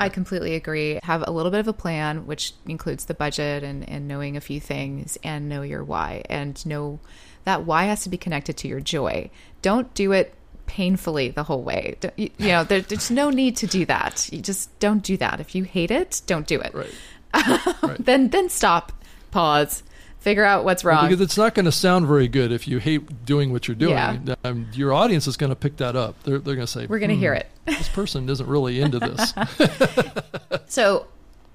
I 0.00 0.08
completely 0.08 0.56
agree. 0.56 0.98
Have 1.04 1.22
a 1.28 1.30
little 1.30 1.52
bit 1.52 1.60
of 1.60 1.68
a 1.68 1.72
plan, 1.72 2.26
which 2.26 2.54
includes 2.66 3.04
the 3.04 3.14
budget 3.14 3.62
and, 3.62 3.88
and 3.88 4.08
knowing 4.08 4.36
a 4.36 4.40
few 4.40 4.58
things 4.58 5.16
and 5.22 5.48
know 5.48 5.62
your 5.62 5.84
why. 5.84 6.24
And 6.28 6.64
know 6.66 6.98
that 7.44 7.64
why 7.64 7.84
has 7.84 8.02
to 8.02 8.08
be 8.08 8.16
connected 8.16 8.56
to 8.56 8.68
your 8.68 8.80
joy. 8.80 9.30
Don't 9.60 9.94
do 9.94 10.10
it 10.10 10.34
painfully 10.76 11.28
the 11.28 11.42
whole 11.42 11.62
way. 11.62 11.96
You, 12.16 12.30
you 12.38 12.48
know, 12.48 12.64
there, 12.64 12.80
there's 12.80 13.10
no 13.10 13.28
need 13.28 13.56
to 13.58 13.66
do 13.66 13.84
that. 13.86 14.28
You 14.32 14.40
just 14.40 14.70
don't 14.80 15.02
do 15.02 15.18
that. 15.18 15.38
If 15.38 15.54
you 15.54 15.64
hate 15.64 15.90
it, 15.90 16.22
don't 16.26 16.46
do 16.46 16.58
it. 16.60 16.72
right 16.74 16.94
Then 17.98 18.30
then 18.30 18.48
stop, 18.48 18.90
pause, 19.30 19.82
figure 20.20 20.44
out 20.44 20.64
what's 20.64 20.82
wrong. 20.82 21.06
because 21.08 21.20
it's 21.20 21.36
not 21.36 21.54
going 21.54 21.64
to 21.66 21.72
sound 21.72 22.06
very 22.06 22.26
good 22.28 22.52
if 22.52 22.66
you 22.66 22.78
hate 22.78 23.24
doing 23.26 23.52
what 23.52 23.68
you're 23.68 23.74
doing 23.74 23.92
Yeah. 24.24 24.34
um, 24.44 24.68
your 24.72 24.94
audience 24.94 25.26
is 25.26 25.36
going 25.36 25.50
to 25.50 25.56
pick 25.56 25.76
that 25.78 25.94
up 25.96 26.14
they're, 26.22 26.38
they're 26.38 26.54
going 26.54 26.66
to 26.66 26.72
say 26.72 26.86
We're 26.86 26.98
going 27.00 27.10
to 27.10 27.14
"Hmm, 27.16 27.20
hear 27.20 27.34
it. 27.34 27.50
this 27.66 27.88
person 27.90 28.28
isn't 28.30 28.48
really 28.48 28.80
into 28.80 28.98
this 28.98 29.34
So, 30.66 31.06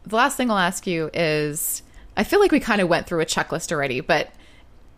the 0.05 0.15
last 0.15 0.37
thing 0.37 0.51
I'll 0.51 0.57
ask 0.57 0.85
you 0.87 1.09
is 1.13 1.81
I 2.15 2.23
feel 2.23 2.39
like 2.39 2.51
we 2.51 2.59
kind 2.59 2.81
of 2.81 2.87
went 2.87 3.07
through 3.07 3.21
a 3.21 3.25
checklist 3.25 3.71
already, 3.71 3.99
but 4.01 4.29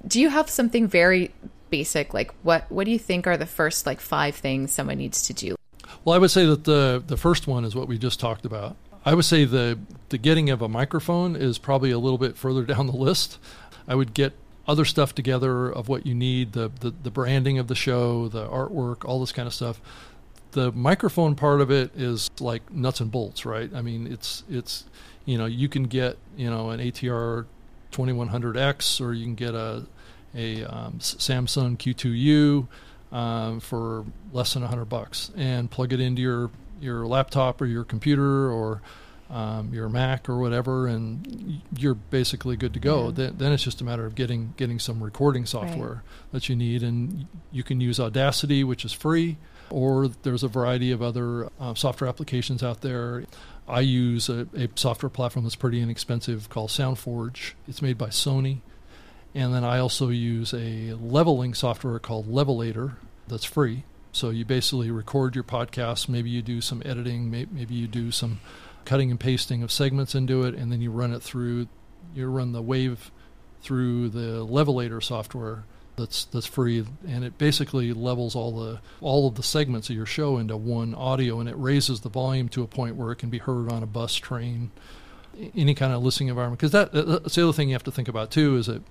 do 0.07 0.19
you 0.21 0.29
have 0.29 0.49
something 0.49 0.87
very 0.87 1.31
basic 1.69 2.13
like 2.13 2.31
what 2.43 2.69
what 2.71 2.85
do 2.85 2.91
you 2.91 2.99
think 2.99 3.27
are 3.27 3.37
the 3.37 3.45
first 3.45 3.85
like 3.85 3.99
5 3.99 4.35
things 4.35 4.71
someone 4.71 4.97
needs 4.97 5.23
to 5.27 5.33
do? 5.33 5.55
Well, 6.05 6.15
I 6.15 6.19
would 6.19 6.31
say 6.31 6.45
that 6.45 6.63
the 6.63 7.03
the 7.05 7.17
first 7.17 7.47
one 7.47 7.65
is 7.65 7.75
what 7.75 7.87
we 7.87 7.97
just 7.97 8.19
talked 8.19 8.45
about. 8.45 8.75
I 9.05 9.13
would 9.13 9.25
say 9.25 9.45
the 9.45 9.79
the 10.09 10.17
getting 10.17 10.49
of 10.49 10.61
a 10.61 10.69
microphone 10.69 11.35
is 11.35 11.57
probably 11.57 11.91
a 11.91 11.99
little 11.99 12.17
bit 12.17 12.37
further 12.37 12.63
down 12.73 12.87
the 12.87 12.95
list. 12.95 13.37
I 13.87 13.95
would 13.95 14.13
get 14.13 14.33
other 14.69 14.85
stuff 14.85 15.15
together 15.15 15.67
of 15.67 15.89
what 15.89 16.05
you 16.05 16.13
need, 16.13 16.53
the, 16.53 16.71
the, 16.79 16.91
the 16.91 17.09
branding 17.09 17.57
of 17.57 17.67
the 17.67 17.73
show, 17.73 18.27
the 18.27 18.47
artwork, 18.47 19.03
all 19.03 19.19
this 19.19 19.31
kind 19.31 19.47
of 19.47 19.53
stuff. 19.53 19.81
The 20.51 20.71
microphone 20.71 21.33
part 21.33 21.59
of 21.59 21.71
it 21.71 21.91
is 21.95 22.29
like 22.39 22.71
nuts 22.71 22.99
and 23.01 23.11
bolts, 23.11 23.47
right? 23.47 23.71
I 23.73 23.81
mean, 23.81 24.05
it's 24.05 24.43
it's 24.47 24.85
you 25.25 25.37
know 25.37 25.45
you 25.45 25.69
can 25.69 25.83
get 25.83 26.17
you 26.37 26.49
know 26.49 26.69
an 26.69 26.79
ATR 26.79 27.45
2100X 27.91 29.01
or 29.01 29.13
you 29.13 29.25
can 29.25 29.35
get 29.35 29.55
a 29.55 29.85
a 30.35 30.63
um, 30.63 30.99
Samson 30.99 31.77
Q2U 31.77 32.67
um, 33.11 33.59
for 33.59 34.05
less 34.31 34.53
than 34.53 34.61
100 34.61 34.85
bucks 34.85 35.31
and 35.35 35.69
plug 35.69 35.93
it 35.93 35.99
into 35.99 36.21
your 36.21 36.51
your 36.81 37.05
laptop 37.05 37.61
or 37.61 37.65
your 37.65 37.83
computer 37.83 38.49
or 38.49 38.81
um, 39.29 39.73
your 39.73 39.89
Mac 39.89 40.27
or 40.27 40.39
whatever, 40.39 40.87
and 40.87 41.61
you're 41.77 41.93
basically 41.93 42.57
good 42.57 42.73
to 42.73 42.79
go. 42.79 43.05
Yeah. 43.05 43.11
Then, 43.13 43.35
then, 43.37 43.51
it's 43.51 43.63
just 43.63 43.79
a 43.79 43.83
matter 43.83 44.05
of 44.05 44.15
getting 44.15 44.53
getting 44.57 44.79
some 44.79 45.03
recording 45.03 45.45
software 45.45 45.89
right. 45.89 46.31
that 46.31 46.49
you 46.49 46.55
need, 46.55 46.81
and 46.81 47.27
you 47.51 47.63
can 47.63 47.79
use 47.79 47.99
Audacity, 47.99 48.63
which 48.63 48.83
is 48.83 48.91
free, 48.91 49.37
or 49.69 50.07
there's 50.07 50.43
a 50.43 50.47
variety 50.47 50.91
of 50.91 51.01
other 51.03 51.49
uh, 51.59 51.75
software 51.75 52.09
applications 52.09 52.63
out 52.63 52.81
there. 52.81 53.25
I 53.67 53.81
use 53.81 54.29
a, 54.29 54.47
a, 54.55 54.67
software 54.73 55.11
platform 55.11 55.45
that's 55.45 55.55
pretty 55.55 55.79
inexpensive 55.79 56.49
called 56.49 56.71
SoundForge. 56.71 57.53
It's 57.67 57.83
made 57.83 57.99
by 57.99 58.07
Sony, 58.07 58.61
and 59.39 59.53
then 59.53 59.63
I 59.63 59.79
also 59.79 60.09
use 60.09 60.53
a 60.53 60.93
leveling 60.99 61.53
software 61.53 61.97
called 61.97 62.29
Levelator 62.29 62.95
that's 63.29 63.45
free. 63.45 63.85
So 64.11 64.31
you 64.31 64.43
basically 64.43 64.91
record 64.91 65.33
your 65.33 65.45
podcast. 65.45 66.09
Maybe 66.09 66.29
you 66.29 66.41
do 66.41 66.59
some 66.59 66.81
editing. 66.83 67.31
Maybe 67.31 67.73
you 67.73 67.87
do 67.87 68.11
some 68.11 68.41
cutting 68.83 69.11
and 69.11 69.19
pasting 69.19 69.63
of 69.63 69.71
segments 69.71 70.13
into 70.13 70.43
it, 70.43 70.55
and 70.55 70.73
then 70.73 70.81
you 70.81 70.91
run 70.91 71.13
it 71.13 71.23
through. 71.23 71.69
You 72.13 72.27
run 72.27 72.51
the 72.51 72.61
wave 72.61 73.11
through 73.61 74.09
the 74.09 74.45
Levelator 74.45 75.01
software 75.01 75.63
that's 75.95 76.25
that's 76.25 76.45
free, 76.45 76.85
and 77.07 77.23
it 77.23 77.37
basically 77.37 77.93
levels 77.93 78.35
all 78.35 78.51
the 78.51 78.81
all 78.99 79.25
of 79.25 79.35
the 79.35 79.43
segments 79.43 79.89
of 79.89 79.95
your 79.95 80.05
show 80.05 80.37
into 80.37 80.57
one 80.57 80.93
audio, 80.93 81.39
and 81.39 81.47
it 81.47 81.55
raises 81.57 82.01
the 82.01 82.09
volume 82.09 82.49
to 82.49 82.63
a 82.63 82.67
point 82.67 82.97
where 82.97 83.13
it 83.13 83.17
can 83.17 83.29
be 83.29 83.37
heard 83.37 83.71
on 83.71 83.83
a 83.83 83.87
bus, 83.87 84.15
train, 84.15 84.71
any 85.55 85.75
kind 85.75 85.93
of 85.93 86.03
listening 86.03 86.27
environment. 86.27 86.59
Because 86.59 86.73
that 86.73 86.91
that's 86.91 87.35
the 87.35 87.43
other 87.43 87.53
thing 87.53 87.69
you 87.69 87.75
have 87.75 87.83
to 87.85 87.91
think 87.91 88.09
about 88.09 88.31
too 88.31 88.57
is 88.57 88.65
that 88.65 88.81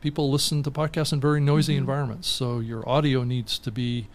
people 0.00 0.30
listen 0.30 0.62
to 0.62 0.70
podcasts 0.70 1.12
in 1.12 1.20
very 1.20 1.40
noisy 1.40 1.74
mm-hmm. 1.74 1.80
environments, 1.80 2.28
so 2.28 2.60
your 2.60 2.88
audio 2.88 3.24
needs 3.24 3.58
to 3.58 3.70
be 3.70 4.08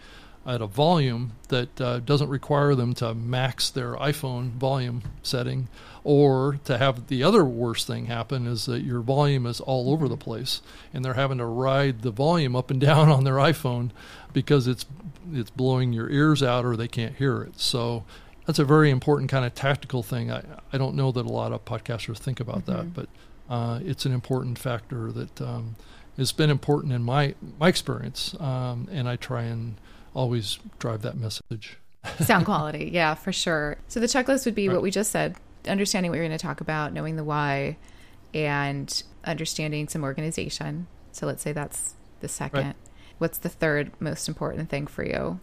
at 0.46 0.62
a 0.62 0.66
volume 0.66 1.32
that 1.48 1.80
uh, 1.80 1.98
doesn't 1.98 2.28
require 2.28 2.74
them 2.76 2.94
to 2.94 3.12
max 3.14 3.68
their 3.68 3.94
iPhone 3.94 4.50
volume 4.52 5.02
setting 5.22 5.68
or 6.04 6.60
to 6.64 6.78
have 6.78 7.08
the 7.08 7.24
other 7.24 7.44
worst 7.44 7.84
thing 7.88 8.06
happen 8.06 8.46
is 8.46 8.66
that 8.66 8.82
your 8.82 9.00
volume 9.00 9.44
is 9.44 9.60
all 9.60 9.92
over 9.92 10.06
the 10.06 10.16
place 10.16 10.62
and 10.94 11.04
they're 11.04 11.14
having 11.14 11.38
to 11.38 11.44
ride 11.44 12.02
the 12.02 12.12
volume 12.12 12.54
up 12.54 12.70
and 12.70 12.80
down 12.80 13.08
on 13.08 13.24
their 13.24 13.34
iPhone 13.34 13.90
because 14.32 14.68
it's 14.68 14.86
it's 15.32 15.50
blowing 15.50 15.92
your 15.92 16.08
ears 16.10 16.44
out 16.44 16.64
or 16.64 16.76
they 16.76 16.86
can't 16.86 17.16
hear 17.16 17.42
it. 17.42 17.58
So 17.58 18.04
that's 18.46 18.60
a 18.60 18.64
very 18.64 18.90
important 18.90 19.28
kind 19.28 19.44
of 19.44 19.56
tactical 19.56 20.04
thing. 20.04 20.30
I, 20.30 20.44
I 20.72 20.78
don't 20.78 20.94
know 20.94 21.10
that 21.10 21.26
a 21.26 21.32
lot 21.32 21.52
of 21.52 21.64
podcasters 21.64 22.18
think 22.18 22.38
about 22.38 22.66
mm-hmm. 22.66 22.72
that, 22.72 22.94
but 22.94 23.08
uh, 23.48 23.80
it's 23.84 24.06
an 24.06 24.12
important 24.12 24.58
factor 24.58 25.12
that 25.12 25.40
um, 25.40 25.76
has 26.16 26.32
been 26.32 26.50
important 26.50 26.92
in 26.92 27.02
my 27.02 27.34
my 27.58 27.68
experience, 27.68 28.34
um, 28.40 28.88
and 28.90 29.08
I 29.08 29.16
try 29.16 29.42
and 29.42 29.76
always 30.14 30.58
drive 30.78 31.02
that 31.02 31.16
message. 31.16 31.78
Sound 32.20 32.44
quality, 32.46 32.90
yeah, 32.92 33.14
for 33.14 33.32
sure. 33.32 33.76
So 33.88 34.00
the 34.00 34.06
checklist 34.06 34.44
would 34.44 34.54
be 34.54 34.68
right. 34.68 34.74
what 34.74 34.82
we 34.82 34.90
just 34.90 35.10
said: 35.10 35.36
understanding 35.66 36.10
what 36.10 36.16
you're 36.16 36.26
going 36.26 36.38
to 36.38 36.42
talk 36.42 36.60
about, 36.60 36.92
knowing 36.92 37.16
the 37.16 37.24
why, 37.24 37.76
and 38.34 39.02
understanding 39.24 39.88
some 39.88 40.02
organization. 40.02 40.86
So 41.12 41.26
let's 41.26 41.42
say 41.42 41.52
that's 41.52 41.94
the 42.20 42.28
second. 42.28 42.66
Right. 42.66 42.76
What's 43.18 43.38
the 43.38 43.48
third 43.48 43.92
most 43.98 44.28
important 44.28 44.68
thing 44.68 44.86
for 44.86 45.04
you? 45.04 45.40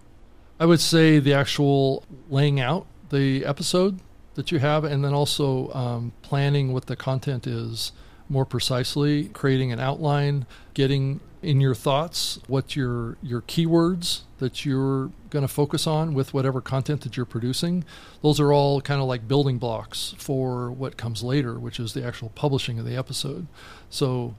I 0.59 0.65
would 0.65 0.79
say 0.79 1.19
the 1.19 1.33
actual 1.33 2.03
laying 2.29 2.59
out 2.59 2.85
the 3.09 3.45
episode 3.45 3.99
that 4.35 4.51
you 4.51 4.59
have, 4.59 4.83
and 4.83 5.03
then 5.03 5.13
also 5.13 5.71
um, 5.73 6.11
planning 6.21 6.73
what 6.73 6.87
the 6.87 6.95
content 6.95 7.45
is 7.47 7.91
more 8.29 8.45
precisely, 8.45 9.25
creating 9.29 9.71
an 9.71 9.79
outline, 9.79 10.45
getting 10.73 11.19
in 11.43 11.59
your 11.59 11.75
thoughts 11.75 12.39
what 12.47 12.73
your 12.73 13.17
your 13.21 13.41
keywords 13.41 14.21
that 14.39 14.65
you're 14.65 15.11
going 15.29 15.43
to 15.43 15.47
focus 15.47 15.85
on 15.85 16.13
with 16.13 16.33
whatever 16.33 16.61
content 16.61 17.01
that 17.01 17.15
you're 17.15 17.25
producing. 17.25 17.83
Those 18.21 18.39
are 18.39 18.51
all 18.51 18.81
kind 18.81 19.01
of 19.01 19.07
like 19.07 19.27
building 19.27 19.57
blocks 19.57 20.15
for 20.17 20.71
what 20.71 20.97
comes 20.97 21.21
later, 21.21 21.59
which 21.59 21.79
is 21.79 21.93
the 21.93 22.03
actual 22.03 22.29
publishing 22.29 22.79
of 22.79 22.85
the 22.85 22.95
episode. 22.95 23.47
So, 23.89 24.35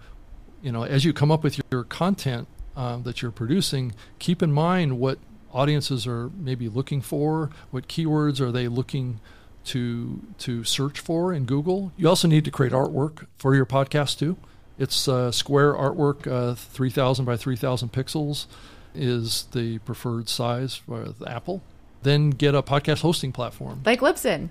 you 0.63 0.73
know, 0.73 0.83
as 0.83 1.05
you 1.05 1.13
come 1.13 1.31
up 1.31 1.43
with 1.43 1.61
your 1.71 1.85
content 1.85 2.49
um, 2.77 3.03
that 3.05 3.23
you're 3.23 3.31
producing, 3.31 3.95
keep 4.19 4.43
in 4.43 4.53
mind 4.53 4.99
what 4.99 5.19
audiences 5.53 6.07
are 6.07 6.31
maybe 6.31 6.69
looking 6.69 7.01
for, 7.01 7.51
what 7.71 7.87
keywords 7.89 8.41
are 8.41 8.51
they 8.51 8.67
looking 8.69 9.21
to 9.65 10.21
to 10.39 10.65
search 10.65 11.01
for 11.01 11.33
in 11.33 11.45
Google. 11.45 11.93
You 11.97 12.09
also 12.09 12.29
need 12.29 12.45
to 12.45 12.51
create 12.51 12.73
artwork 12.73 13.27
for 13.37 13.55
your 13.55 13.67
podcast 13.67 14.19
too. 14.19 14.37
It's 14.79 15.07
uh, 15.07 15.31
square 15.31 15.73
artwork, 15.73 16.27
uh, 16.27 16.57
3,000 16.57 17.25
by 17.25 17.37
3,000 17.37 17.93
pixels 17.93 18.47
is 18.93 19.45
the 19.53 19.79
preferred 19.79 20.29
size 20.29 20.81
with 20.87 21.23
Apple. 21.27 21.63
Then 22.03 22.31
get 22.31 22.55
a 22.55 22.63
podcast 22.63 23.01
hosting 23.01 23.33
platform 23.33 23.83
like 23.85 24.01
Libsyn. 24.01 24.51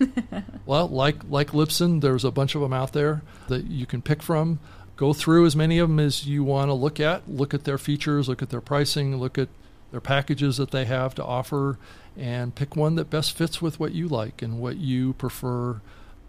well, 0.66 0.88
like 0.88 1.16
like 1.28 1.52
Libsyn, 1.52 2.00
there's 2.00 2.24
a 2.24 2.30
bunch 2.30 2.54
of 2.54 2.60
them 2.60 2.72
out 2.72 2.92
there 2.92 3.22
that 3.48 3.66
you 3.66 3.86
can 3.86 4.02
pick 4.02 4.22
from. 4.22 4.58
Go 4.96 5.12
through 5.12 5.46
as 5.46 5.56
many 5.56 5.78
of 5.78 5.88
them 5.88 5.98
as 5.98 6.26
you 6.26 6.44
want 6.44 6.68
to 6.68 6.74
look 6.74 7.00
at. 7.00 7.28
Look 7.28 7.54
at 7.54 7.64
their 7.64 7.78
features, 7.78 8.28
look 8.28 8.42
at 8.42 8.50
their 8.50 8.60
pricing, 8.60 9.16
look 9.16 9.38
at 9.38 9.48
their 9.94 10.00
packages 10.00 10.56
that 10.56 10.72
they 10.72 10.86
have 10.86 11.14
to 11.14 11.24
offer, 11.24 11.78
and 12.16 12.52
pick 12.52 12.74
one 12.74 12.96
that 12.96 13.10
best 13.10 13.36
fits 13.36 13.62
with 13.62 13.78
what 13.78 13.92
you 13.92 14.08
like 14.08 14.42
and 14.42 14.58
what 14.58 14.76
you 14.76 15.12
prefer 15.12 15.80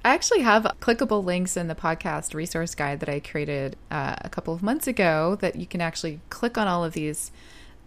I 0.05 0.09
actually 0.09 0.41
have 0.41 0.65
clickable 0.81 1.25
links 1.25 1.57
in 1.57 1.67
the 1.67 1.73
podcast 1.73 2.35
resource 2.35 2.75
guide 2.75 2.99
that 2.99 3.09
I 3.09 3.19
created 3.19 3.75
uh, 3.89 4.15
a 4.21 4.29
couple 4.29 4.53
of 4.53 4.61
months 4.61 4.85
ago 4.85 5.35
that 5.41 5.55
you 5.55 5.65
can 5.65 5.81
actually 5.81 6.19
click 6.29 6.59
on 6.59 6.67
all 6.67 6.85
of 6.85 6.93
these 6.93 7.31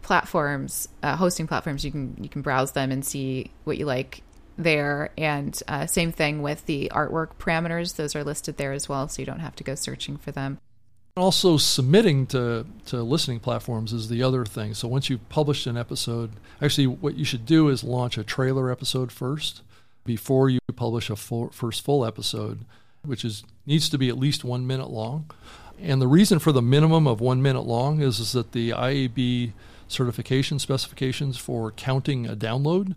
platforms, 0.02 0.88
uh, 1.00 1.14
hosting 1.14 1.46
platforms. 1.46 1.84
You 1.84 1.92
can 1.92 2.16
you 2.20 2.28
can 2.28 2.42
browse 2.42 2.72
them 2.72 2.90
and 2.90 3.06
see 3.06 3.52
what 3.62 3.78
you 3.78 3.86
like 3.86 4.22
there. 4.56 5.10
And 5.16 5.56
uh, 5.68 5.86
same 5.86 6.10
thing 6.10 6.42
with 6.42 6.66
the 6.66 6.90
artwork 6.92 7.36
parameters; 7.38 7.94
those 7.94 8.16
are 8.16 8.24
listed 8.24 8.56
there 8.56 8.72
as 8.72 8.88
well, 8.88 9.06
so 9.06 9.22
you 9.22 9.26
don't 9.26 9.38
have 9.38 9.54
to 9.54 9.62
go 9.62 9.76
searching 9.76 10.16
for 10.16 10.32
them. 10.32 10.58
Also, 11.18 11.56
submitting 11.56 12.26
to, 12.26 12.64
to 12.86 13.02
listening 13.02 13.40
platforms 13.40 13.92
is 13.92 14.08
the 14.08 14.22
other 14.22 14.44
thing. 14.44 14.72
So, 14.74 14.86
once 14.86 15.10
you've 15.10 15.28
published 15.28 15.66
an 15.66 15.76
episode, 15.76 16.30
actually, 16.62 16.86
what 16.86 17.16
you 17.16 17.24
should 17.24 17.44
do 17.44 17.68
is 17.68 17.82
launch 17.82 18.16
a 18.16 18.24
trailer 18.24 18.70
episode 18.70 19.10
first 19.10 19.62
before 20.04 20.48
you 20.48 20.60
publish 20.76 21.10
a 21.10 21.16
full, 21.16 21.50
first 21.50 21.84
full 21.84 22.04
episode, 22.04 22.60
which 23.04 23.24
is 23.24 23.42
needs 23.66 23.88
to 23.88 23.98
be 23.98 24.08
at 24.08 24.16
least 24.16 24.44
one 24.44 24.66
minute 24.66 24.90
long. 24.90 25.30
And 25.80 26.00
the 26.00 26.06
reason 26.08 26.38
for 26.38 26.52
the 26.52 26.62
minimum 26.62 27.06
of 27.06 27.20
one 27.20 27.42
minute 27.42 27.62
long 27.66 28.00
is, 28.00 28.18
is 28.18 28.32
that 28.32 28.52
the 28.52 28.70
IAB 28.70 29.52
certification 29.88 30.58
specifications 30.58 31.36
for 31.36 31.72
counting 31.72 32.26
a 32.26 32.36
download, 32.36 32.94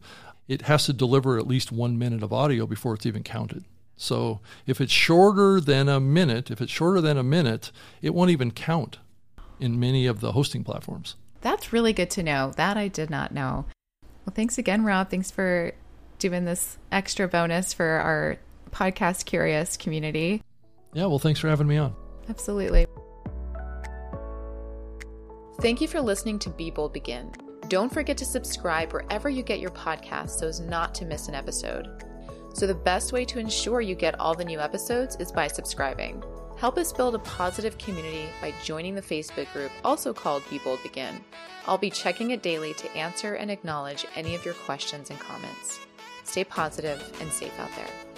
it 0.47 0.63
has 0.63 0.85
to 0.85 0.93
deliver 0.93 1.37
at 1.37 1.47
least 1.47 1.71
one 1.71 1.97
minute 1.97 2.23
of 2.23 2.33
audio 2.33 2.65
before 2.65 2.93
it's 2.93 3.05
even 3.05 3.23
counted. 3.23 3.63
So 4.01 4.39
if 4.65 4.81
it's 4.81 4.91
shorter 4.91 5.61
than 5.61 5.87
a 5.87 5.99
minute, 5.99 6.49
if 6.49 6.59
it's 6.59 6.71
shorter 6.71 7.01
than 7.01 7.19
a 7.19 7.23
minute, 7.23 7.71
it 8.01 8.15
won't 8.15 8.31
even 8.31 8.49
count 8.49 8.97
in 9.59 9.79
many 9.79 10.07
of 10.07 10.21
the 10.21 10.31
hosting 10.31 10.63
platforms. 10.63 11.17
That's 11.41 11.71
really 11.71 11.93
good 11.93 12.09
to 12.11 12.23
know. 12.23 12.51
That 12.57 12.77
I 12.77 12.87
did 12.87 13.11
not 13.11 13.31
know. 13.31 13.65
Well, 14.25 14.33
thanks 14.33 14.57
again, 14.57 14.83
Rob. 14.83 15.11
Thanks 15.11 15.29
for 15.29 15.73
doing 16.17 16.45
this 16.45 16.79
extra 16.91 17.27
bonus 17.27 17.73
for 17.73 17.85
our 17.85 18.37
podcast 18.71 19.25
curious 19.25 19.77
community. 19.77 20.41
Yeah, 20.93 21.05
well, 21.05 21.19
thanks 21.19 21.39
for 21.39 21.47
having 21.47 21.67
me 21.67 21.77
on. 21.77 21.93
Absolutely. 22.27 22.87
Thank 25.59 25.79
you 25.79 25.87
for 25.87 26.01
listening 26.01 26.39
to 26.39 26.49
Be 26.49 26.71
Bold 26.71 26.91
Begin. 26.91 27.31
Don't 27.67 27.93
forget 27.93 28.17
to 28.17 28.25
subscribe 28.25 28.93
wherever 28.93 29.29
you 29.29 29.43
get 29.43 29.59
your 29.59 29.69
podcasts 29.69 30.39
so 30.39 30.47
as 30.47 30.59
not 30.59 30.95
to 30.95 31.05
miss 31.05 31.27
an 31.27 31.35
episode. 31.35 32.03
So, 32.53 32.67
the 32.67 32.75
best 32.75 33.13
way 33.13 33.25
to 33.25 33.39
ensure 33.39 33.81
you 33.81 33.95
get 33.95 34.19
all 34.19 34.35
the 34.35 34.45
new 34.45 34.59
episodes 34.59 35.15
is 35.17 35.31
by 35.31 35.47
subscribing. 35.47 36.23
Help 36.57 36.77
us 36.77 36.93
build 36.93 37.15
a 37.15 37.19
positive 37.19 37.77
community 37.77 38.29
by 38.39 38.53
joining 38.63 38.93
the 38.93 39.01
Facebook 39.01 39.51
group, 39.51 39.71
also 39.83 40.13
called 40.13 40.43
Be 40.49 40.59
Bold 40.59 40.83
Begin. 40.83 41.23
I'll 41.65 41.77
be 41.77 41.89
checking 41.89 42.31
it 42.31 42.43
daily 42.43 42.73
to 42.75 42.91
answer 42.91 43.35
and 43.35 43.49
acknowledge 43.49 44.05
any 44.15 44.35
of 44.35 44.45
your 44.45 44.53
questions 44.53 45.09
and 45.09 45.19
comments. 45.19 45.79
Stay 46.23 46.43
positive 46.43 47.01
and 47.19 47.31
safe 47.31 47.57
out 47.59 47.69
there. 47.75 48.10